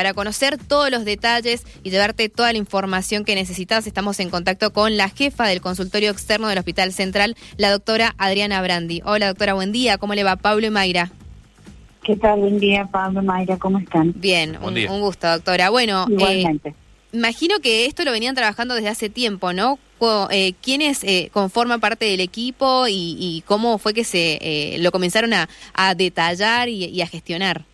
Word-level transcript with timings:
para 0.00 0.14
conocer 0.14 0.56
todos 0.56 0.90
los 0.90 1.04
detalles 1.04 1.66
y 1.82 1.90
llevarte 1.90 2.30
toda 2.30 2.52
la 2.52 2.56
información 2.56 3.22
que 3.22 3.34
necesitas, 3.34 3.86
estamos 3.86 4.18
en 4.18 4.30
contacto 4.30 4.72
con 4.72 4.96
la 4.96 5.10
jefa 5.10 5.46
del 5.46 5.60
consultorio 5.60 6.10
externo 6.10 6.48
del 6.48 6.56
Hospital 6.56 6.94
Central, 6.94 7.36
la 7.58 7.70
doctora 7.70 8.14
Adriana 8.16 8.62
Brandi. 8.62 9.02
Hola 9.04 9.26
doctora, 9.26 9.52
buen 9.52 9.72
día. 9.72 9.98
¿Cómo 9.98 10.14
le 10.14 10.24
va 10.24 10.36
Pablo 10.36 10.66
y 10.66 10.70
Mayra? 10.70 11.10
¿Qué 12.02 12.16
tal? 12.16 12.40
Buen 12.40 12.58
día, 12.58 12.88
Pablo, 12.90 13.22
Mayra, 13.22 13.58
¿cómo 13.58 13.78
están? 13.78 14.14
Bien, 14.16 14.56
un, 14.62 14.74
un, 14.74 15.00
gusto, 15.02 15.28
doctora. 15.28 15.68
Bueno, 15.68 16.06
Igualmente. 16.08 16.74
imagino 17.12 17.58
que 17.60 17.84
esto 17.84 18.02
lo 18.02 18.12
venían 18.12 18.34
trabajando 18.34 18.76
desde 18.76 18.88
hace 18.88 19.10
tiempo, 19.10 19.52
¿no? 19.52 19.78
Eh, 20.30 20.54
¿Quiénes 20.62 21.04
eh, 21.04 21.28
conforman 21.30 21.78
parte 21.78 22.06
del 22.06 22.20
equipo 22.20 22.86
y, 22.88 23.44
cómo 23.46 23.76
fue 23.76 23.92
que 23.92 24.04
se 24.04 24.38
eh, 24.40 24.78
lo 24.78 24.92
comenzaron 24.92 25.34
a, 25.34 25.94
detallar 25.94 26.70
y, 26.70 27.02
a 27.02 27.06
gestionar? 27.06 27.66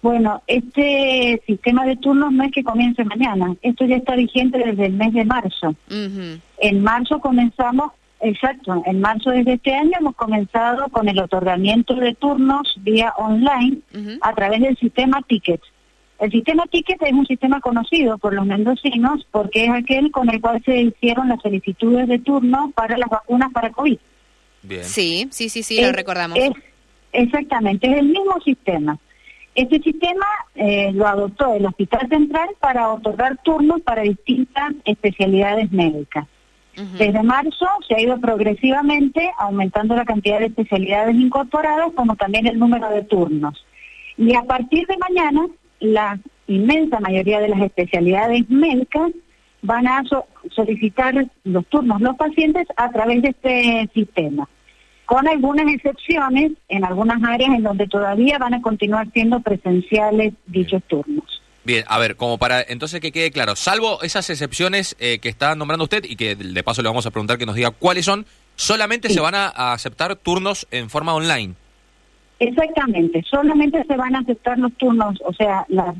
Bueno, 0.00 0.42
este 0.46 1.42
sistema 1.46 1.84
de 1.84 1.96
turnos 1.96 2.32
no 2.32 2.44
es 2.44 2.52
que 2.52 2.62
comience 2.62 3.04
mañana, 3.04 3.56
esto 3.62 3.84
ya 3.84 3.96
está 3.96 4.14
vigente 4.14 4.58
desde 4.58 4.86
el 4.86 4.92
mes 4.92 5.12
de 5.12 5.24
marzo. 5.24 5.74
En 5.90 6.82
marzo 6.82 7.18
comenzamos, 7.18 7.92
exacto, 8.20 8.80
en 8.86 9.00
marzo 9.00 9.30
de 9.30 9.40
este 9.40 9.74
año 9.74 9.92
hemos 9.98 10.14
comenzado 10.14 10.88
con 10.90 11.08
el 11.08 11.18
otorgamiento 11.18 11.94
de 11.94 12.14
turnos 12.14 12.74
vía 12.78 13.12
online 13.16 13.78
a 14.20 14.32
través 14.34 14.60
del 14.60 14.76
sistema 14.76 15.20
Tickets. 15.22 15.66
El 16.20 16.32
sistema 16.32 16.64
Ticket 16.66 17.00
es 17.00 17.12
un 17.12 17.26
sistema 17.26 17.60
conocido 17.60 18.18
por 18.18 18.34
los 18.34 18.44
mendocinos 18.44 19.24
porque 19.30 19.66
es 19.66 19.70
aquel 19.70 20.10
con 20.10 20.28
el 20.28 20.40
cual 20.40 20.60
se 20.64 20.80
hicieron 20.80 21.28
las 21.28 21.40
solicitudes 21.40 22.08
de 22.08 22.18
turno 22.18 22.72
para 22.74 22.98
las 22.98 23.08
vacunas 23.08 23.52
para 23.52 23.70
COVID. 23.70 23.98
Bien. 24.62 24.84
Sí, 24.84 25.28
sí, 25.30 25.48
sí, 25.48 25.62
sí, 25.62 25.80
lo 25.80 25.92
recordamos. 25.92 26.38
exactamente, 27.12 27.88
es 27.88 27.98
el 27.98 28.06
mismo 28.06 28.40
sistema. 28.44 28.98
Este 29.58 29.80
sistema 29.80 30.24
eh, 30.54 30.92
lo 30.92 31.04
adoptó 31.04 31.52
el 31.52 31.66
Hospital 31.66 32.08
Central 32.08 32.48
para 32.60 32.92
otorgar 32.92 33.38
turnos 33.42 33.80
para 33.80 34.02
distintas 34.02 34.72
especialidades 34.84 35.72
médicas. 35.72 36.28
Desde 36.96 37.24
marzo 37.24 37.66
se 37.88 37.96
ha 37.96 38.00
ido 38.00 38.20
progresivamente 38.20 39.32
aumentando 39.36 39.96
la 39.96 40.04
cantidad 40.04 40.38
de 40.38 40.46
especialidades 40.46 41.16
incorporadas 41.16 41.90
como 41.96 42.14
también 42.14 42.46
el 42.46 42.56
número 42.56 42.88
de 42.90 43.02
turnos. 43.02 43.66
Y 44.16 44.32
a 44.36 44.42
partir 44.42 44.86
de 44.86 44.96
mañana 44.96 45.48
la 45.80 46.20
inmensa 46.46 47.00
mayoría 47.00 47.40
de 47.40 47.48
las 47.48 47.60
especialidades 47.60 48.48
médicas 48.48 49.10
van 49.62 49.88
a 49.88 50.04
solicitar 50.54 51.26
los 51.42 51.66
turnos 51.66 52.00
los 52.00 52.14
pacientes 52.14 52.68
a 52.76 52.92
través 52.92 53.22
de 53.22 53.30
este 53.30 53.90
sistema, 53.92 54.48
con 55.08 55.26
algunas 55.26 55.72
excepciones 55.72 56.52
en 56.68 56.84
algunas 56.84 57.22
áreas 57.22 57.54
en 57.54 57.62
donde 57.62 57.86
todavía 57.88 58.36
van 58.36 58.52
a 58.52 58.60
continuar 58.60 59.10
siendo 59.14 59.40
presenciales 59.40 60.34
dichos 60.44 60.82
turnos. 60.86 61.42
Bien, 61.64 61.82
a 61.88 61.98
ver, 61.98 62.16
como 62.16 62.36
para 62.36 62.60
entonces 62.60 63.00
que 63.00 63.10
quede 63.10 63.30
claro, 63.30 63.56
salvo 63.56 64.02
esas 64.02 64.28
excepciones 64.28 64.96
eh, 65.00 65.18
que 65.18 65.30
está 65.30 65.54
nombrando 65.54 65.84
usted 65.84 66.04
y 66.04 66.14
que 66.14 66.36
de 66.36 66.62
paso 66.62 66.82
le 66.82 66.90
vamos 66.90 67.06
a 67.06 67.10
preguntar 67.10 67.38
que 67.38 67.46
nos 67.46 67.54
diga 67.54 67.70
cuáles 67.70 68.04
son, 68.04 68.26
solamente 68.54 69.08
se 69.08 69.20
van 69.20 69.34
a 69.34 69.48
aceptar 69.72 70.14
turnos 70.16 70.68
en 70.70 70.90
forma 70.90 71.14
online. 71.14 71.54
Exactamente, 72.38 73.24
solamente 73.30 73.82
se 73.84 73.96
van 73.96 74.14
a 74.14 74.18
aceptar 74.18 74.58
los 74.58 74.74
turnos, 74.74 75.18
o 75.24 75.32
sea, 75.32 75.64
la, 75.68 75.94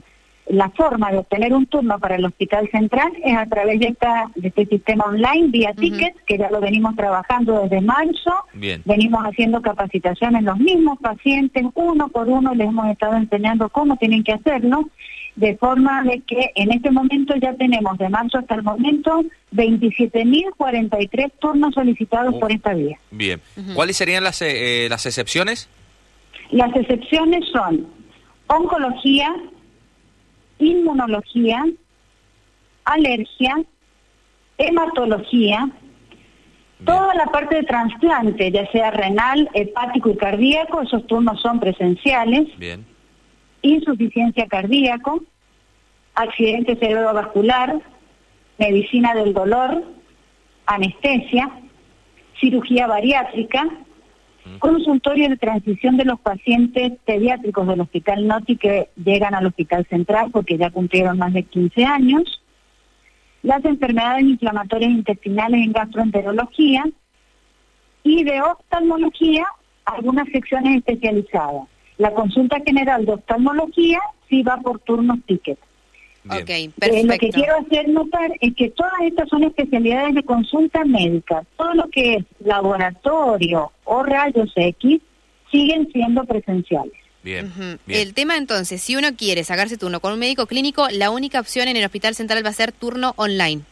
la 0.49 0.71
forma 0.71 1.11
de 1.11 1.19
obtener 1.19 1.53
un 1.53 1.67
turno 1.67 1.99
para 1.99 2.17
el 2.17 2.25
Hospital 2.25 2.69
Central 2.71 3.13
es 3.23 3.37
a 3.37 3.47
través 3.47 3.81
de, 3.81 3.89
esta, 3.89 4.31
de 4.35 4.49
este 4.49 4.67
sistema 4.67 5.05
online 5.05 5.49
vía 5.49 5.75
tickets, 5.75 6.17
que 6.27 6.39
ya 6.39 6.51
lo 6.51 6.61
venimos 6.61 6.97
trabajando 6.97 7.61
desde 7.63 7.81
marzo. 7.81 8.33
Bien. 8.55 8.83
Venimos 8.85 9.23
haciendo 9.25 9.61
capacitaciones 9.61 10.43
los 10.43 10.59
mismos 10.59 10.99
pacientes, 11.01 11.65
uno 11.75 12.09
por 12.09 12.29
uno 12.29 12.55
les 12.55 12.69
hemos 12.69 12.87
estado 12.89 13.17
enseñando 13.17 13.69
cómo 13.69 13.97
tienen 13.97 14.25
que 14.25 14.33
hacerlo, 14.33 14.89
de 15.37 15.57
forma 15.57 16.03
de 16.03 16.21
que 16.21 16.51
en 16.57 16.73
este 16.73 16.91
momento 16.91 17.35
ya 17.37 17.55
tenemos 17.55 17.97
de 17.99 18.09
marzo 18.09 18.39
hasta 18.39 18.57
el 18.57 18.63
momento 18.63 19.23
27.043 19.53 21.33
turnos 21.39 21.75
solicitados 21.75 22.35
oh. 22.37 22.41
por 22.41 22.51
esta 22.51 22.75
vía. 22.75 22.99
Bien. 23.11 23.41
¿Cuáles 23.75 23.97
serían 23.97 24.25
las, 24.25 24.43
eh, 24.43 24.87
las 24.91 25.07
excepciones? 25.07 25.69
Las 26.51 26.75
excepciones 26.75 27.45
son 27.53 27.87
oncología, 28.49 29.35
inmunología, 30.59 31.65
alergia, 32.85 33.57
hematología, 34.57 35.71
toda 36.85 37.15
la 37.15 37.27
parte 37.27 37.57
de 37.57 37.63
trasplante, 37.65 38.51
ya 38.51 38.71
sea 38.71 38.91
renal, 38.91 39.49
hepático 39.55 40.11
y 40.11 40.17
cardíaco, 40.17 40.83
esos 40.83 41.07
turnos 41.07 41.41
son 41.41 41.61
presenciales. 41.61 42.47
Bien. 42.59 42.85
Insuficiencia 43.63 44.47
cardíaco, 44.47 45.23
accidente 46.15 46.77
cerebrovascular, 46.77 47.81
medicina 48.59 49.15
del 49.15 49.33
dolor, 49.35 49.85
anestesia, 50.67 51.51
cirugía 52.41 52.87
bariátrica, 52.87 53.69
Consultorio 54.59 55.29
de 55.29 55.37
transición 55.37 55.97
de 55.97 56.05
los 56.05 56.21
pacientes 56.21 56.93
pediátricos 57.05 57.67
del 57.67 57.81
Hospital 57.81 58.27
Noti 58.27 58.57
que 58.57 58.89
llegan 58.97 59.35
al 59.35 59.47
Hospital 59.47 59.87
Central 59.89 60.31
porque 60.33 60.59
ya 60.59 60.71
cumplieron 60.71 61.19
más 61.19 61.33
de 61.33 61.45
15 61.45 61.85
años. 61.85 62.43
Las 63.43 63.65
enfermedades 63.65 64.25
inflamatorias 64.25 64.91
intestinales 64.91 65.61
en 65.65 65.73
gastroenterología 65.73 66.85
y 68.03 68.25
de 68.25 68.43
oftalmología 68.43 69.47
algunas 69.85 70.29
secciones 70.29 70.77
especializadas. 70.77 71.69
La 71.97 72.13
consulta 72.13 72.59
general 72.65 73.07
de 73.07 73.13
oftalmología 73.13 74.01
sí 74.29 74.43
va 74.43 74.57
por 74.59 74.81
turnos 74.81 75.19
ticket. 75.27 75.59
Okay, 76.27 76.69
perfecto. 76.69 77.07
lo 77.07 77.19
que 77.19 77.29
quiero 77.31 77.57
hacer 77.57 77.89
notar 77.89 78.33
es 78.41 78.55
que 78.55 78.71
todas 78.71 78.93
estas 79.03 79.29
son 79.29 79.45
especialidades 79.45 80.15
de 80.15 80.23
consulta 80.23 80.85
médica. 80.85 81.45
Todo 81.57 81.75
lo 81.75 81.89
que 81.89 82.17
es 82.17 82.25
laboratorio 82.45 83.73
o 83.85 84.03
rayos 84.03 84.53
X 84.55 85.01
siguen 85.51 85.89
siendo 85.93 86.25
presenciales. 86.25 86.93
Bien, 87.23 87.53
El 87.89 88.15
tema 88.15 88.37
entonces, 88.37 88.81
si 88.81 88.97
uno 88.97 89.09
quiere 89.17 89.45
sacarse 89.45 89.77
turno 89.77 90.01
con 90.01 90.13
un 90.13 90.19
médico 90.19 90.47
clínico, 90.47 90.87
la 90.91 91.11
única 91.11 91.41
opción 91.41 91.69
en 91.69 91.77
el 91.77 91.85
Hospital 91.85 92.15
Central 92.15 92.45
va 92.45 92.51
a 92.51 92.55
ser 92.55 92.73
turno 92.73 93.13
online. 93.17 93.63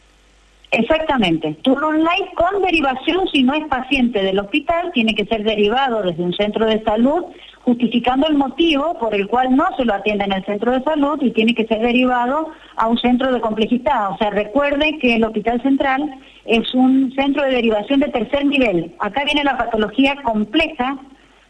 Exactamente, 0.71 1.55
turno 1.61 1.87
online 1.87 2.29
con 2.35 2.61
derivación 2.61 3.27
si 3.31 3.41
no 3.41 3.53
es 3.53 3.65
paciente 3.67 4.21
del 4.21 4.37
hospital, 4.37 4.91
tiene 4.93 5.15
que 5.15 5.25
ser 5.25 5.43
derivado 5.43 6.01
desde 6.01 6.21
un 6.21 6.33
centro 6.33 6.65
de 6.65 6.83
salud 6.83 7.23
justificando 7.67 8.27
el 8.29 8.37
motivo 8.37 8.97
por 8.97 9.13
el 9.13 9.27
cual 9.27 9.53
no 9.53 9.65
se 9.75 9.83
lo 9.83 9.93
atiende 9.93 10.23
en 10.23 10.31
el 10.31 10.45
centro 10.45 10.71
de 10.71 10.81
salud 10.83 11.21
y 11.21 11.31
tiene 11.31 11.53
que 11.53 11.67
ser 11.67 11.81
derivado 11.81 12.53
a 12.77 12.87
un 12.87 12.97
centro 12.97 13.29
de 13.33 13.41
complejidad. 13.41 14.11
O 14.11 14.17
sea, 14.17 14.29
recuerde 14.29 14.97
que 15.01 15.17
el 15.17 15.25
Hospital 15.25 15.61
Central 15.61 16.09
es 16.45 16.73
un 16.73 17.11
centro 17.13 17.43
de 17.43 17.51
derivación 17.51 17.99
de 17.99 18.07
tercer 18.07 18.45
nivel. 18.45 18.95
Acá 18.99 19.25
viene 19.25 19.43
la 19.43 19.57
patología 19.57 20.15
compleja 20.23 20.97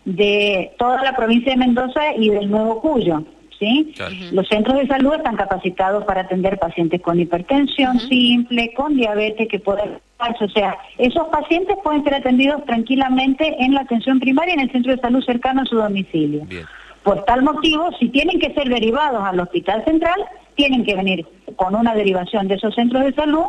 de 0.05 0.71
toda 0.79 1.03
la 1.03 1.15
provincia 1.15 1.51
de 1.51 1.59
Mendoza 1.59 2.01
y 2.17 2.31
del 2.31 2.49
Nuevo 2.49 2.81
Cuyo. 2.81 3.21
¿Sí? 3.59 3.93
Los 4.31 4.47
centros 4.47 4.77
de 4.77 4.87
salud 4.87 5.13
están 5.13 5.35
capacitados 5.35 6.03
para 6.05 6.21
atender 6.21 6.57
pacientes 6.57 7.01
con 7.01 7.19
hipertensión 7.19 7.99
simple, 7.99 8.73
con 8.73 8.95
diabetes 8.95 9.47
que 9.47 9.59
pueden 9.59 9.99
o 10.19 10.49
sea, 10.49 10.77
esos 10.97 11.27
pacientes 11.27 11.77
pueden 11.83 12.03
ser 12.03 12.15
atendidos 12.15 12.65
tranquilamente 12.65 13.55
en 13.59 13.73
la 13.73 13.81
atención 13.81 14.19
primaria 14.19 14.55
en 14.55 14.61
el 14.61 14.71
centro 14.71 14.91
de 14.95 14.99
salud 14.99 15.23
cercano 15.23 15.61
a 15.61 15.65
su 15.65 15.75
domicilio. 15.75 16.47
Por 17.03 17.23
tal 17.25 17.43
motivo, 17.43 17.89
si 17.99 18.09
tienen 18.09 18.39
que 18.39 18.53
ser 18.53 18.67
derivados 18.67 19.23
al 19.23 19.39
hospital 19.39 19.83
central, 19.85 20.25
tienen 20.55 20.83
que 20.83 20.95
venir 20.95 21.25
con 21.55 21.75
una 21.75 21.93
derivación 21.93 22.47
de 22.47 22.55
esos 22.55 22.73
centros 22.73 23.03
de 23.05 23.13
salud, 23.13 23.45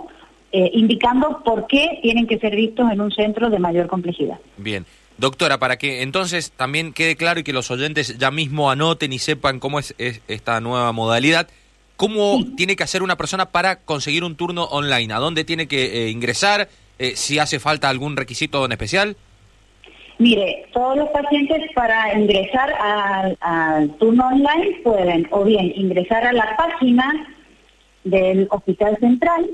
eh, 0.52 0.70
indicando 0.72 1.42
por 1.44 1.66
qué 1.66 1.98
tienen 2.02 2.26
que 2.26 2.38
ser 2.38 2.56
vistos 2.56 2.90
en 2.90 3.00
un 3.00 3.10
centro 3.10 3.50
de 3.50 3.58
mayor 3.58 3.86
complejidad. 3.86 4.38
Bien. 4.56 4.86
Doctora, 5.18 5.58
para 5.58 5.78
que 5.78 6.02
entonces 6.02 6.52
también 6.52 6.92
quede 6.92 7.16
claro 7.16 7.40
y 7.40 7.42
que 7.42 7.52
los 7.52 7.72
oyentes 7.72 8.18
ya 8.18 8.30
mismo 8.30 8.70
anoten 8.70 9.12
y 9.12 9.18
sepan 9.18 9.58
cómo 9.58 9.80
es, 9.80 9.94
esta 9.98 10.60
nueva 10.60 10.92
modalidad, 10.92 11.48
¿cómo 11.96 12.38
tiene 12.56 12.76
que 12.76 12.84
hacer 12.84 13.02
una 13.02 13.16
persona 13.16 13.46
para 13.46 13.80
conseguir 13.80 14.22
un 14.22 14.36
turno 14.36 14.64
online? 14.64 15.12
¿A 15.12 15.18
dónde 15.18 15.42
tiene 15.42 15.66
que 15.66 16.04
eh, 16.04 16.10
ingresar? 16.10 16.68
Eh, 17.00 17.16
¿Si 17.16 17.40
hace 17.40 17.58
falta 17.58 17.88
algún 17.88 18.16
requisito 18.16 18.64
en 18.64 18.72
especial? 18.72 19.16
Mire, 20.18 20.66
todos 20.72 20.96
los 20.96 21.08
pacientes 21.10 21.62
para 21.74 22.16
ingresar 22.16 22.72
al 23.40 23.90
turno 23.98 24.28
online 24.28 24.80
pueden 24.82 25.28
o 25.30 25.44
bien 25.44 25.72
ingresar 25.76 26.26
a 26.26 26.32
la 26.32 26.56
página 26.56 27.34
del 28.04 28.48
Hospital 28.50 28.96
Central. 28.98 29.50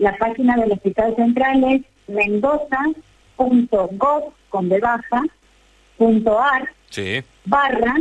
La 0.00 0.16
página 0.16 0.56
del 0.56 0.72
Hospital 0.72 1.14
Central 1.14 1.62
es 1.64 1.82
mendoza.gov 2.08 4.32
con 4.48 4.68
de 4.70 4.80
baja, 4.80 5.22
punto 5.98 6.40
ar, 6.40 6.70
sí. 6.88 7.22
barra, 7.44 7.96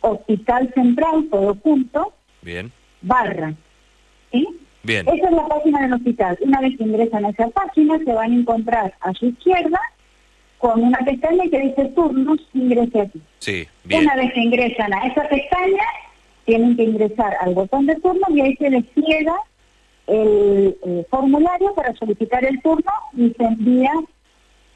hospital 0.00 0.72
central, 0.72 1.28
todo 1.30 1.54
punto, 1.56 2.14
bien, 2.40 2.72
barra, 3.02 3.52
¿sí? 4.32 4.48
Bien. 4.84 5.06
Esa 5.06 5.28
es 5.28 5.32
la 5.32 5.46
página 5.46 5.82
del 5.82 5.92
hospital. 5.92 6.38
Una 6.40 6.62
vez 6.62 6.78
que 6.78 6.84
ingresan 6.84 7.26
a 7.26 7.28
esa 7.28 7.50
página, 7.50 7.98
se 7.98 8.14
van 8.14 8.32
a 8.32 8.36
encontrar 8.36 8.94
a 9.00 9.12
su 9.12 9.26
izquierda 9.26 9.78
con 10.56 10.82
una 10.82 11.00
pestaña 11.00 11.44
que 11.50 11.60
dice 11.60 11.92
turnos, 11.94 12.38
ingrese 12.54 13.02
aquí. 13.02 13.20
Sí, 13.40 13.68
bien. 13.84 14.04
Una 14.04 14.16
vez 14.16 14.32
que 14.32 14.40
ingresan 14.40 14.94
a 14.94 15.08
esa 15.08 15.28
pestaña, 15.28 15.84
tienen 16.46 16.74
que 16.74 16.84
ingresar 16.84 17.36
al 17.42 17.54
botón 17.54 17.84
de 17.84 17.96
turno 17.96 18.26
y 18.30 18.40
ahí 18.40 18.56
se 18.56 18.70
despliega 18.70 19.34
el 20.06 20.76
eh, 20.86 21.06
formulario 21.10 21.74
para 21.74 21.94
solicitar 21.94 22.44
el 22.44 22.60
turno 22.62 22.92
y 23.16 23.30
se 23.30 23.44
envía 23.44 23.92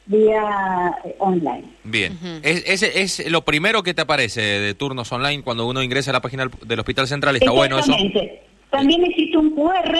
vía 0.06 0.96
eh, 1.04 1.14
online. 1.19 1.64
Bien, 1.84 2.19
es, 2.42 2.82
es, 2.82 3.30
lo 3.30 3.44
primero 3.44 3.82
que 3.82 3.94
te 3.94 4.02
aparece 4.02 4.40
de 4.40 4.75
turnos 4.75 5.12
online 5.12 5.42
cuando 5.42 5.66
uno 5.66 5.82
ingresa 5.82 6.10
a 6.10 6.14
la 6.14 6.22
página 6.22 6.48
del 6.64 6.80
Hospital 6.80 7.06
Central, 7.06 7.36
está 7.36 7.50
bueno 7.50 7.78
eso. 7.78 7.92
También 8.70 9.04
existe 9.04 9.36
un 9.36 9.50
QR, 9.50 9.98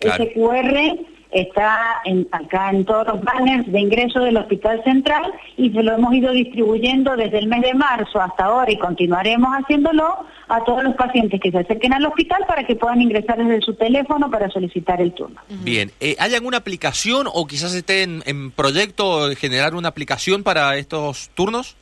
ese 0.00 0.32
QR 0.32 1.19
está 1.32 2.00
en, 2.04 2.26
acá 2.32 2.70
en 2.70 2.84
todos 2.84 3.06
los 3.06 3.22
banners 3.22 3.70
de 3.70 3.80
ingreso 3.80 4.20
del 4.20 4.36
Hospital 4.36 4.82
Central 4.84 5.32
y 5.56 5.70
se 5.70 5.82
lo 5.82 5.94
hemos 5.94 6.12
ido 6.14 6.32
distribuyendo 6.32 7.16
desde 7.16 7.38
el 7.38 7.46
mes 7.46 7.62
de 7.62 7.74
marzo 7.74 8.20
hasta 8.20 8.46
ahora 8.46 8.70
y 8.70 8.78
continuaremos 8.78 9.50
haciéndolo 9.52 10.26
a 10.48 10.64
todos 10.64 10.82
los 10.82 10.94
pacientes 10.96 11.40
que 11.40 11.50
se 11.50 11.58
acerquen 11.58 11.92
al 11.92 12.04
hospital 12.06 12.44
para 12.48 12.64
que 12.64 12.74
puedan 12.74 13.00
ingresar 13.00 13.38
desde 13.38 13.60
su 13.60 13.74
teléfono 13.74 14.30
para 14.30 14.50
solicitar 14.50 15.00
el 15.00 15.12
turno. 15.12 15.40
Bien, 15.48 15.92
eh, 16.00 16.16
¿hay 16.18 16.34
alguna 16.34 16.58
aplicación 16.58 17.28
o 17.32 17.46
quizás 17.46 17.74
esté 17.74 18.02
en, 18.02 18.50
proyecto 18.50 19.30
generar 19.36 19.74
una 19.74 19.88
aplicación 19.88 20.42
para 20.42 20.76
estos 20.76 21.30
turnos? 21.34 21.76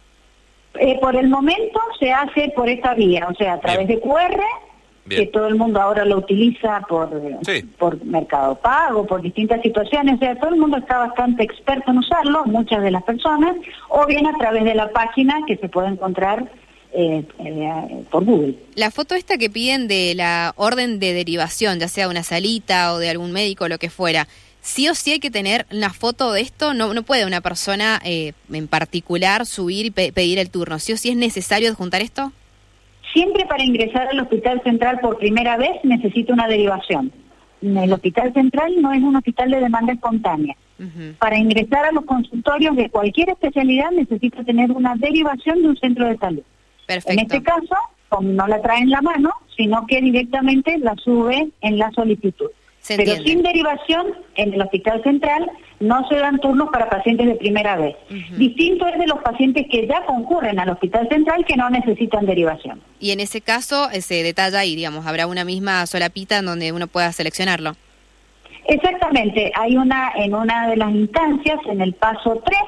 Eh, 0.75 0.99
por 1.01 1.17
el 1.17 1.29
momento 1.29 1.81
se 1.99 2.13
hace 2.13 2.53
por 2.55 2.69
esta 2.69 2.95
vía, 2.95 3.27
o 3.31 3.35
sea, 3.35 3.55
a 3.55 3.61
través 3.61 3.89
de 3.89 3.99
QR 4.01 4.39
que 5.09 5.27
todo 5.27 5.49
el 5.49 5.55
mundo 5.55 5.81
ahora 5.81 6.05
lo 6.05 6.19
utiliza 6.19 6.81
por, 6.89 7.11
por 7.79 8.05
Mercado 8.05 8.57
Pago, 8.57 9.07
por 9.07 9.23
distintas 9.23 9.63
situaciones, 9.63 10.17
o 10.17 10.19
sea, 10.19 10.39
todo 10.39 10.51
el 10.51 10.61
mundo 10.61 10.77
está 10.77 10.99
bastante 10.99 11.43
experto 11.43 11.91
en 11.91 11.99
usarlo, 11.99 12.45
muchas 12.47 12.83
de 12.83 12.91
las 12.91 13.03
personas, 13.03 13.57
o 13.89 14.07
bien 14.07 14.27
a 14.27 14.37
través 14.39 14.65
de 14.65 14.75
la 14.75 14.91
página 14.91 15.41
que 15.47 15.57
se 15.57 15.69
puede 15.69 15.89
encontrar 15.89 16.51
eh, 16.93 17.23
eh, 17.39 18.05
por 18.11 18.25
Google. 18.25 18.55
La 18.75 18.91
foto 18.91 19.15
esta 19.15 19.37
que 19.37 19.51
piden 19.51 19.89
de 19.89 20.15
la 20.15 20.55
orden 20.57 20.99
de 20.99 21.13
derivación, 21.13 21.79
ya 21.79 21.89
sea 21.89 22.09
una 22.09 22.23
salita 22.23 22.95
o 22.95 22.99
de 22.99 23.11
algún 23.11 23.33
médico, 23.33 23.69
lo 23.69 23.79
que 23.79 23.91
fuera, 23.91 24.27
sí 24.63 24.89
o 24.89 24.95
sí 24.95 25.13
hay 25.13 25.21
que 25.21 25.31
tener 25.31 25.67
una 25.71 25.93
foto 25.93 26.33
de 26.33 26.41
esto, 26.41 26.75
no, 26.75 26.95
no 26.95 27.03
puede 27.03 27.27
una 27.27 27.41
persona 27.41 28.01
eh, 28.05 28.33
en 28.51 28.69
particular 28.69 29.47
subir 29.47 29.87
y 29.87 29.91
pedir 29.91 30.39
el 30.39 30.51
turno, 30.51 30.79
sí 30.79 30.93
o 30.93 30.97
sí 30.97 31.11
es 31.11 31.17
necesario 31.17 31.71
adjuntar 31.71 32.03
esto. 32.03 32.33
Siempre 33.13 33.47
para 33.47 33.65
ingresar 33.65 34.09
al 34.09 34.21
Hospital 34.21 34.63
Central 34.63 35.01
por 35.01 35.19
primera 35.19 35.57
vez 35.57 35.73
necesita 35.83 36.33
una 36.33 36.47
derivación. 36.47 37.13
El 37.61 37.93
Hospital 37.93 38.33
Central 38.33 38.75
no 38.81 38.93
es 38.93 39.03
un 39.03 39.17
hospital 39.17 39.51
de 39.51 39.61
demanda 39.61 39.93
espontánea. 39.93 40.57
Para 41.19 41.37
ingresar 41.37 41.87
a 41.87 41.93
los 41.93 42.05
consultorios 42.05 42.77
de 42.77 42.89
cualquier 42.89 43.31
especialidad 43.31 43.91
necesita 43.91 44.45
tener 44.45 44.71
una 44.71 44.95
derivación 44.95 45.61
de 45.63 45.69
un 45.69 45.77
centro 45.77 46.07
de 46.07 46.17
salud. 46.19 46.43
En 46.87 47.19
este 47.19 47.43
caso, 47.43 47.75
no 48.21 48.47
la 48.47 48.63
trae 48.63 48.83
en 48.83 48.91
la 48.91 49.03
mano, 49.03 49.31
sino 49.57 49.87
que 49.87 50.01
directamente 50.01 50.79
la 50.79 50.95
sube 50.97 51.49
en 51.61 51.79
la 51.79 51.91
solicitud. 51.91 52.51
Pero 52.87 53.17
sin 53.23 53.43
derivación, 53.43 54.07
en 54.37 54.55
el 54.55 54.63
Hospital 54.63 55.03
Central 55.03 55.51
no 55.81 56.09
se 56.09 56.17
dan 56.17 56.39
turnos 56.39 56.69
para 56.71 56.89
pacientes 56.89 57.27
de 57.27 57.35
primera 57.35 57.77
vez. 57.77 57.97
Distinto 58.37 58.87
es 58.87 58.99
de 58.99 59.07
los 59.07 59.19
pacientes 59.21 59.67
que 59.71 59.87
ya 59.87 60.05
concurren 60.07 60.59
al 60.59 60.71
Hospital 60.71 61.09
Central 61.09 61.45
que 61.45 61.57
no 61.57 61.69
necesitan 61.71 62.25
derivación. 62.25 62.81
Y 62.99 63.11
en 63.11 63.21
ese 63.21 63.41
caso 63.41 63.91
eh, 63.91 64.01
se 64.01 64.23
detalla 64.23 64.61
ahí, 64.61 64.75
digamos, 64.75 65.07
habrá 65.07 65.27
una 65.27 65.45
misma 65.45 65.85
solapita 65.87 66.39
en 66.39 66.47
donde 66.47 66.73
uno 66.73 66.87
pueda 66.87 67.13
seleccionarlo. 67.13 67.73
Exactamente, 68.67 69.51
hay 69.55 69.77
una 69.77 70.13
en 70.17 70.35
una 70.35 70.69
de 70.69 70.77
las 70.77 70.91
instancias, 70.91 71.59
en 71.71 71.81
el 71.81 71.95
paso 71.95 72.43
3, 72.45 72.59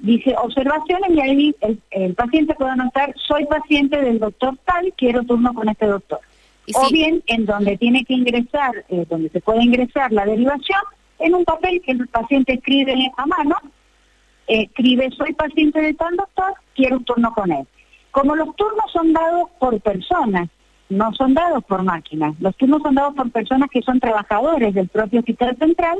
dice 0.00 0.34
observaciones 0.36 1.10
y 1.10 1.20
ahí 1.20 1.56
el 1.90 2.14
paciente 2.14 2.54
puede 2.54 2.72
anotar, 2.72 3.14
soy 3.26 3.46
paciente 3.46 3.98
del 4.00 4.18
doctor 4.18 4.58
tal, 4.66 4.92
quiero 4.96 5.22
turno 5.22 5.54
con 5.54 5.68
este 5.68 5.86
doctor 5.86 6.20
o 6.74 6.90
bien 6.90 7.22
en 7.26 7.46
donde 7.46 7.76
tiene 7.76 8.04
que 8.04 8.14
ingresar, 8.14 8.84
eh, 8.88 9.06
donde 9.08 9.28
se 9.30 9.40
puede 9.40 9.62
ingresar 9.62 10.12
la 10.12 10.24
derivación, 10.24 10.80
en 11.18 11.34
un 11.34 11.44
papel 11.44 11.80
que 11.84 11.92
el 11.92 12.06
paciente 12.08 12.54
escribe 12.54 12.94
a 13.16 13.26
mano, 13.26 13.56
escribe 14.46 15.10
soy 15.16 15.32
paciente 15.34 15.80
de 15.80 15.94
tal 15.94 16.16
doctor, 16.16 16.54
quiero 16.74 16.98
un 16.98 17.04
turno 17.04 17.32
con 17.34 17.50
él. 17.52 17.66
Como 18.10 18.34
los 18.34 18.54
turnos 18.56 18.90
son 18.92 19.12
dados 19.12 19.50
por 19.58 19.80
personas, 19.80 20.48
no 20.88 21.12
son 21.14 21.34
dados 21.34 21.62
por 21.64 21.82
máquinas, 21.82 22.34
los 22.40 22.56
turnos 22.56 22.82
son 22.82 22.94
dados 22.94 23.14
por 23.14 23.30
personas 23.30 23.68
que 23.70 23.82
son 23.82 24.00
trabajadores 24.00 24.74
del 24.74 24.88
propio 24.88 25.20
hospital 25.20 25.56
central, 25.58 25.98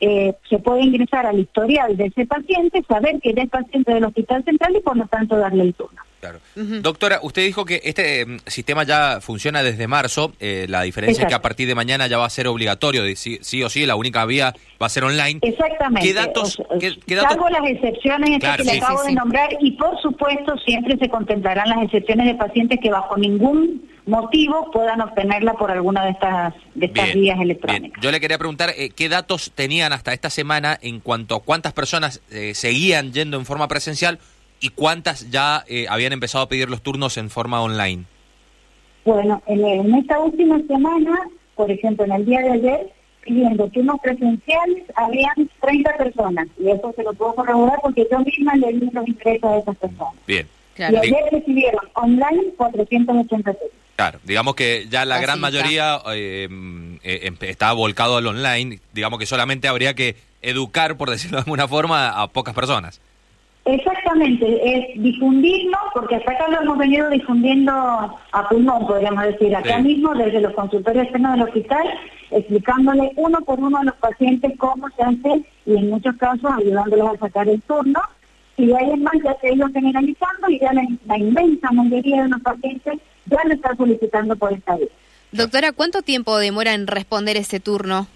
eh, 0.00 0.34
se 0.48 0.58
puede 0.58 0.82
ingresar 0.82 1.26
al 1.26 1.38
historial 1.38 1.96
de 1.96 2.06
ese 2.06 2.26
paciente, 2.26 2.82
saber 2.88 3.20
que 3.20 3.34
es 3.36 3.48
paciente 3.50 3.92
del 3.92 4.04
hospital 4.04 4.42
central 4.44 4.74
y 4.74 4.80
por 4.80 4.96
lo 4.96 5.06
tanto 5.06 5.36
darle 5.36 5.64
el 5.64 5.74
turno. 5.74 6.00
Claro. 6.20 6.40
Doctora, 6.54 7.20
usted 7.22 7.42
dijo 7.42 7.64
que 7.64 7.80
este 7.82 8.20
em, 8.20 8.38
sistema 8.46 8.84
ya 8.84 9.20
funciona 9.22 9.62
desde 9.62 9.86
marzo. 9.86 10.32
Eh, 10.38 10.66
la 10.68 10.82
diferencia 10.82 11.22
es 11.22 11.28
que 11.28 11.34
a 11.34 11.40
partir 11.40 11.66
de 11.66 11.74
mañana 11.74 12.06
ya 12.08 12.18
va 12.18 12.26
a 12.26 12.30
ser 12.30 12.46
obligatorio, 12.46 13.04
sí, 13.16 13.38
sí, 13.40 13.62
o 13.62 13.70
sí, 13.70 13.86
la 13.86 13.96
única 13.96 14.26
vía 14.26 14.54
va 14.80 14.86
a 14.86 14.90
ser 14.90 15.04
online. 15.04 15.40
Exactamente. 15.40 16.06
¿Qué 16.06 16.14
datos? 16.14 16.60
Salvo 17.06 17.48
las 17.48 17.64
excepciones 17.70 18.38
que 18.38 18.64
le 18.64 18.72
acabo 18.78 19.02
de 19.02 19.12
nombrar 19.12 19.48
y 19.60 19.72
por 19.72 19.98
supuesto 20.02 20.56
siempre 20.58 20.98
se 20.98 21.08
contemplarán 21.08 21.70
las 21.70 21.82
excepciones 21.84 22.26
de 22.26 22.34
pacientes 22.34 22.78
que 22.82 22.90
bajo 22.90 23.16
ningún 23.16 23.88
motivo 24.06 24.70
puedan 24.72 25.00
obtenerla 25.00 25.54
por 25.54 25.70
alguna 25.70 26.04
de 26.04 26.10
estas, 26.10 26.54
de 26.74 26.86
estas 26.86 27.14
vías 27.14 27.40
electrónicas. 27.40 28.02
Yo 28.02 28.10
le 28.10 28.20
quería 28.20 28.36
preguntar 28.36 28.70
eh, 28.76 28.90
qué 28.90 29.08
datos 29.08 29.52
tenían 29.54 29.92
hasta 29.92 30.12
esta 30.12 30.28
semana 30.28 30.78
en 30.82 31.00
cuanto 31.00 31.36
a 31.36 31.42
cuántas 31.42 31.72
personas 31.72 32.20
eh, 32.30 32.52
seguían 32.54 33.12
yendo 33.12 33.38
en 33.38 33.46
forma 33.46 33.68
presencial 33.68 34.18
y 34.60 34.68
cuántas 34.70 35.30
ya 35.30 35.64
eh, 35.66 35.86
habían 35.88 36.12
empezado 36.12 36.44
a 36.44 36.48
pedir 36.48 36.68
los 36.68 36.82
turnos 36.82 37.16
en 37.16 37.30
forma 37.30 37.62
online. 37.62 38.04
Bueno, 39.04 39.42
en, 39.46 39.94
esta 39.94 40.20
última 40.20 40.60
semana, 40.68 41.18
por 41.54 41.70
ejemplo, 41.70 42.04
en 42.04 42.12
el 42.12 42.26
día 42.26 42.40
de 42.40 42.50
ayer, 42.52 42.92
pidiendo 43.22 43.68
turnos 43.68 43.98
presenciales, 44.00 44.84
habían 44.94 45.50
30 45.60 45.96
personas. 45.96 46.46
Y 46.58 46.68
eso 46.68 46.92
se 46.94 47.02
lo 47.02 47.12
puedo 47.14 47.34
corroborar 47.34 47.78
porque 47.82 48.06
yo 48.10 48.20
misma 48.20 48.54
le 48.56 48.72
di 48.74 48.90
los 48.92 49.08
ingresos 49.08 49.50
a 49.50 49.58
esas 49.58 49.76
personas. 49.76 50.14
Bien. 50.26 50.46
Y 50.76 50.82
ayer 50.82 51.24
recibieron 51.30 51.84
online 51.94 52.52
486. 52.56 53.70
Claro, 53.96 54.18
digamos 54.24 54.54
que 54.54 54.86
ya 54.88 55.04
la 55.04 55.20
gran 55.20 55.40
mayoría 55.40 56.00
eh, 56.14 56.48
eh, 57.02 57.32
está 57.40 57.72
volcado 57.72 58.16
al 58.16 58.26
online. 58.26 58.80
Digamos 58.94 59.18
que 59.18 59.26
solamente 59.26 59.68
habría 59.68 59.94
que 59.94 60.16
educar, 60.40 60.96
por 60.96 61.10
decirlo 61.10 61.36
de 61.36 61.42
alguna 61.42 61.68
forma, 61.68 62.08
a 62.10 62.28
pocas 62.28 62.54
personas. 62.54 63.00
Exactamente, 63.66 64.46
es 64.64 65.02
difundirlo, 65.02 65.76
porque 65.92 66.16
hasta 66.16 66.32
acá 66.32 66.48
lo 66.48 66.62
hemos 66.62 66.78
venido 66.78 67.10
difundiendo 67.10 67.72
a 67.72 68.48
pulmón, 68.48 68.86
podríamos 68.86 69.24
decir, 69.24 69.54
acá 69.54 69.78
mismo 69.78 70.14
desde 70.14 70.40
los 70.40 70.54
consultorios 70.54 71.04
externos 71.04 71.32
del 71.32 71.42
hospital, 71.42 71.86
explicándole 72.30 73.12
uno 73.16 73.40
por 73.42 73.60
uno 73.60 73.78
a 73.78 73.84
los 73.84 73.94
pacientes 73.96 74.52
cómo 74.56 74.88
se 74.96 75.02
hace 75.02 75.44
y 75.66 75.76
en 75.76 75.90
muchos 75.90 76.16
casos 76.16 76.50
ayudándolos 76.58 77.14
a 77.14 77.18
sacar 77.18 77.48
el 77.48 77.60
turno. 77.62 78.00
Y 78.56 78.72
ahí 78.72 78.90
en 78.90 79.02
más 79.02 79.14
ya 79.22 79.36
se 79.40 79.48
ha 79.48 79.54
ido 79.54 79.68
generalizando 79.68 80.48
y 80.48 80.58
ya 80.58 80.72
la, 80.72 81.18
inmensa 81.18 81.70
mayoría 81.70 82.22
de 82.22 82.28
los 82.28 82.40
pacientes 82.40 82.98
ya 83.26 83.38
lo 83.44 83.54
están 83.54 83.76
solicitando 83.76 84.36
por 84.36 84.52
esta 84.52 84.76
vez. 84.76 84.88
Doctora, 85.32 85.72
¿cuánto 85.72 86.02
tiempo 86.02 86.38
demora 86.38 86.74
en 86.74 86.86
responder 86.86 87.36
ese 87.36 87.60
turno? 87.60 88.06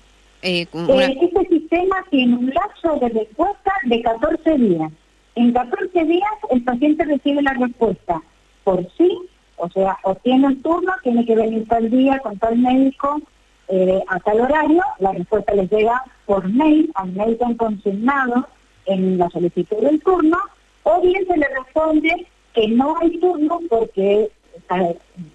Eh, 0.43 0.67
eh, 0.73 1.19
este 1.23 1.49
sistema 1.49 2.05
tiene 2.11 2.37
un 2.37 2.53
lapso 2.53 2.99
de 3.01 3.09
respuesta 3.09 3.73
de 3.85 4.03
14 4.03 4.59
días. 4.59 4.93
En 5.37 5.53
14 5.53 6.05
días 6.05 6.31
el 6.51 6.63
paciente 6.63 7.05
recibe 7.05 7.43
la 7.43 7.55
respuesta 7.55 8.23
por 8.63 8.87
sí, 8.97 9.19
o 9.57 9.69
sea, 9.71 9.99
o 10.05 10.15
tiene 10.17 10.49
el 10.49 10.63
turno, 10.63 10.93
tiene 11.03 11.25
que 11.27 11.35
venir 11.35 11.67
tal 11.69 11.91
día 11.91 12.19
con 12.21 12.39
tal 12.39 12.57
médico 12.59 13.21
eh, 13.69 14.03
a 14.09 14.21
tal 14.21 14.41
horario, 14.41 14.83
la 14.99 15.13
respuesta 15.13 15.55
les 15.55 15.71
llega 15.71 16.03
por 16.27 16.49
mail, 16.49 16.91
al 16.95 17.13
médico 17.13 17.47
consignado 17.57 18.47
en 18.87 19.19
la 19.19 19.29
solicitud 19.31 19.79
del 19.79 20.01
turno, 20.03 20.39
o 20.85 21.01
bien 21.01 21.27
se 21.27 21.37
le 21.37 21.49
responde 21.49 22.27
que 22.53 22.69
no 22.69 22.97
hay 22.99 23.19
turno 23.19 23.61
porque 23.69 24.31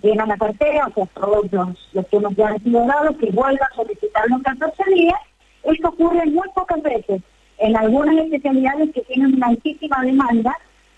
llena 0.01 0.25
la 0.25 0.37
cartera, 0.37 0.87
o 0.87 0.93
sea, 0.93 1.05
todos 1.07 1.51
los, 1.51 2.07
turnos 2.09 2.35
ya 2.35 2.47
han 2.47 2.63
sido 2.63 2.85
dados, 2.85 3.17
que 3.17 3.31
vuelva 3.31 3.65
a 3.65 3.75
solicitarlo 3.75 4.37
en 4.37 4.43
14 4.43 4.83
días. 4.93 5.19
Esto 5.63 5.89
ocurre 5.89 6.25
muy 6.25 6.47
pocas 6.55 6.81
veces 6.81 7.21
en 7.59 7.77
algunas 7.77 8.17
especialidades 8.17 8.89
que 8.93 9.01
tienen 9.01 9.35
una 9.35 9.47
altísima 9.47 10.01
demanda, 10.03 10.57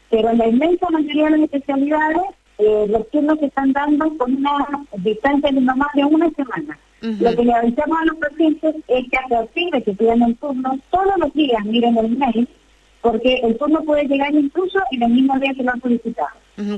pero 0.10 0.30
en 0.30 0.38
la 0.38 0.48
inmensa 0.48 0.89
mayoría 0.89 1.25
de 1.25 1.32
las 1.32 1.41
especialidades 1.41 2.24
eh, 2.58 2.86
los 2.89 3.10
turnos 3.10 3.39
se 3.39 3.48
están 3.48 3.74
dando 3.74 4.15
con 4.18 4.36
una 4.36 4.86
distancia 4.98 5.51
de 5.51 5.62
no 5.62 5.75
más 5.75 5.89
de 5.96 6.06
una 6.06 6.30
semana. 6.32 6.77
Lo 7.01 7.36
que 7.36 7.44
le 7.44 7.53
avisamos 7.53 7.98
a 8.00 8.06
los 8.06 8.18
pacientes 8.18 8.75
es 8.88 9.10
que 9.10 9.18
a 9.18 9.27
partir 9.27 9.72
de 9.72 9.82
que 9.82 9.94
pidan 9.94 10.22
el 10.22 10.36
turno, 10.36 10.77
todos 10.91 11.18
los 11.18 11.34
días 11.34 11.65
miren 11.65 11.98
el 11.98 12.15
mail, 12.15 12.48
porque 13.01 13.39
el 13.41 13.58
turno 13.58 13.82
puede 13.82 14.03
llegar 14.03 14.32
incluso 14.36 14.80
en 14.91 15.01
el 15.01 15.10
mismo 15.10 15.39
día 15.39 15.51
que 15.56 15.63
lo 15.63 15.72
han 15.72 15.82
solicitado. 15.82 16.30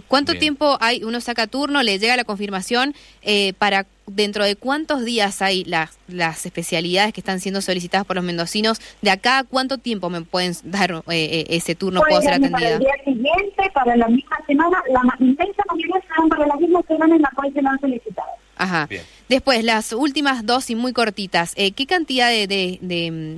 ¿Cuánto 0.07 0.35
tiempo 0.35 0.77
hay? 0.79 1.03
Uno 1.03 1.19
saca 1.19 1.47
turno, 1.47 1.83
le 1.83 1.99
llega 1.99 2.15
la 2.15 2.23
confirmación 2.23 2.93
eh, 3.21 3.51
para 3.57 3.85
dentro 4.07 4.43
de 4.43 4.55
cuántos 4.55 5.05
días 5.05 5.41
hay 5.41 5.63
las, 5.63 5.97
las 6.07 6.45
especialidades 6.45 7.13
que 7.13 7.21
están 7.21 7.39
siendo 7.39 7.61
solicitadas 7.61 8.05
por 8.05 8.15
los 8.15 8.25
mendocinos. 8.25 8.79
¿De 9.01 9.11
acá 9.11 9.43
cuánto 9.43 9.77
tiempo 9.77 10.09
me 10.09 10.21
pueden 10.21 10.53
dar 10.63 10.91
eh, 10.91 11.01
eh, 11.09 11.45
ese 11.49 11.75
turno? 11.75 12.01
¿Puedo 12.07 12.21
ser 12.21 12.33
atendida? 12.33 12.51
Para 12.51 12.69
el 12.73 12.79
día 12.79 12.93
siguiente, 13.03 13.71
para 13.73 13.95
la 13.95 14.07
misma 14.07 14.37
semana, 14.47 14.77
la 14.89 15.01
inmensa 15.19 15.63
mayoría 15.69 16.01
se 16.01 16.15
son 16.15 16.29
para 16.29 16.47
las 16.47 16.59
mismas 16.59 16.85
semanas 16.87 17.15
en 17.15 17.21
las 17.21 17.33
cuales 17.33 17.53
se 17.53 17.61
lo 17.61 17.69
han 17.69 17.79
solicitado. 17.79 18.27
Ajá. 18.55 18.87
Después, 19.29 19.63
las 19.63 19.93
últimas 19.93 20.45
dos 20.45 20.69
y 20.69 20.75
muy 20.75 20.93
cortitas. 20.93 21.53
Eh, 21.55 21.71
¿Qué 21.71 21.85
cantidad 21.85 22.29
de, 22.29 22.47
de, 22.47 22.79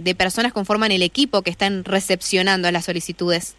de, 0.03 0.15
personas 0.15 0.51
conforman 0.51 0.91
el 0.91 1.01
equipo 1.01 1.41
que 1.41 1.49
están 1.49 1.83
recepcionando 1.85 2.69
las 2.71 2.85
solicitudes? 2.85 3.55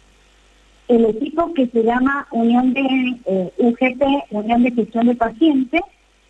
El 0.87 1.05
equipo 1.05 1.53
que 1.53 1.67
se 1.67 1.83
llama 1.83 2.27
Unión 2.31 2.73
de 2.73 2.81
eh, 3.25 3.51
UGT, 3.57 4.03
Unión 4.31 4.63
de 4.63 4.71
Gestión 4.71 5.07
de 5.07 5.15
Pacientes, 5.15 5.81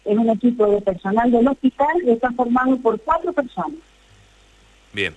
es 0.08 0.18
un 0.18 0.30
equipo 0.30 0.66
de 0.68 0.82
personal 0.82 1.32
del 1.32 1.48
hospital 1.48 1.96
y 2.06 2.12
está 2.12 2.32
formado 2.32 2.78
por 2.78 3.00
cuatro 3.02 3.34
personas. 3.34 3.80
Bien. 4.94 5.14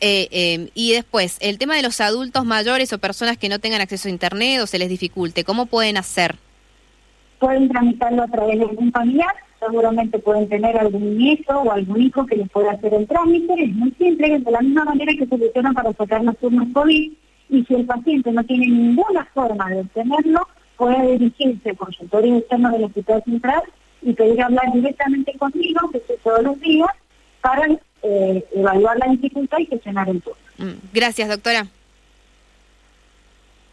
Eh, 0.00 0.28
eh, 0.30 0.70
y 0.74 0.92
después, 0.92 1.38
el 1.40 1.58
tema 1.58 1.76
de 1.76 1.82
los 1.82 2.00
adultos 2.00 2.44
mayores 2.44 2.92
o 2.92 2.98
personas 2.98 3.38
que 3.38 3.48
no 3.48 3.58
tengan 3.60 3.80
acceso 3.80 4.08
a 4.08 4.10
Internet 4.10 4.60
o 4.60 4.66
se 4.66 4.78
les 4.78 4.88
dificulte, 4.88 5.44
¿cómo 5.44 5.66
pueden 5.66 5.96
hacer? 5.96 6.36
Pueden 7.38 7.68
tramitarlo 7.68 8.22
a 8.22 8.28
través 8.28 8.58
de 8.58 8.64
algún 8.64 8.92
familiar, 8.92 9.34
seguramente 9.58 10.18
pueden 10.18 10.48
tener 10.48 10.76
algún 10.76 11.16
nieto 11.16 11.58
o 11.58 11.72
algún 11.72 12.02
hijo 12.02 12.26
que 12.26 12.36
les 12.36 12.48
pueda 12.50 12.72
hacer 12.72 12.92
el 12.92 13.06
trámite, 13.06 13.54
es 13.54 13.72
muy 13.74 13.90
simple, 13.92 14.38
de 14.38 14.50
la 14.50 14.60
misma 14.60 14.84
manera 14.84 15.12
que 15.12 15.26
se 15.26 15.38
funciona 15.38 15.72
para 15.72 15.92
sacar 15.94 16.22
los 16.24 16.36
turnos 16.38 16.68
COVID, 16.74 17.12
y 17.48 17.64
si 17.64 17.74
el 17.74 17.86
paciente 17.86 18.32
no 18.32 18.44
tiene 18.44 18.66
ninguna 18.66 19.24
forma 19.32 19.70
de 19.70 19.80
obtenerlo, 19.80 20.46
puede 20.76 21.12
dirigirse 21.12 21.70
al 21.70 21.76
consultorio 21.76 22.36
externo 22.36 22.70
del 22.70 22.84
Hospital 22.84 23.22
Central 23.24 23.62
y 24.06 24.12
pedir 24.12 24.40
hablar 24.40 24.72
directamente 24.72 25.36
conmigo, 25.36 25.90
que 25.90 25.98
estoy 25.98 26.16
todos 26.22 26.42
los 26.42 26.60
días, 26.60 26.88
para 27.40 27.66
eh, 28.02 28.44
evaluar 28.54 28.96
la 28.98 29.08
dificultad 29.08 29.58
y 29.58 29.66
gestionar 29.66 30.08
el 30.08 30.22
turno. 30.22 30.38
Mm, 30.58 30.74
gracias, 30.92 31.28
doctora. 31.28 31.66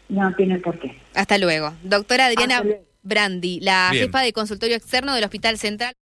No 0.08 0.34
tiene 0.34 0.58
por 0.58 0.78
qué. 0.78 0.96
Hasta 1.14 1.38
luego. 1.38 1.72
Doctora 1.82 2.26
Adriana 2.26 2.62
Brandi, 3.02 3.60
la 3.60 3.90
jefa 3.92 4.20
de 4.20 4.32
consultorio 4.32 4.76
externo 4.76 5.14
del 5.14 5.24
Hospital 5.24 5.56
Central. 5.56 5.94